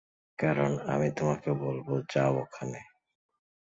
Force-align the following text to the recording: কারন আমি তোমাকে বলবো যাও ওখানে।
কারন 0.39 0.73
আমি 0.87 1.09
তোমাকে 1.11 1.49
বলবো 1.61 1.93
যাও 2.09 2.33
ওখানে। 2.37 2.79